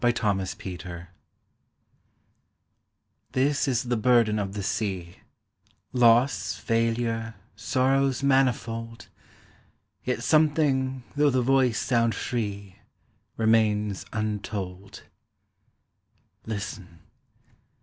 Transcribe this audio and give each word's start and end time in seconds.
SEA 0.03 0.13
SIGHING 0.19 1.05
This 3.33 3.67
is 3.67 3.83
the 3.83 3.95
burden 3.95 4.39
of 4.39 4.53
the 4.53 4.63
Sea, 4.63 5.17
Loss, 5.93 6.55
failure, 6.55 7.35
sorrows 7.55 8.23
manifold; 8.23 9.09
Yet 10.03 10.23
something 10.23 11.03
though 11.15 11.29
the 11.29 11.43
voice 11.43 11.77
sound 11.79 12.15
free 12.15 12.77
Remains 13.37 14.07
untold. 14.11 15.03
Listen! 16.47 17.01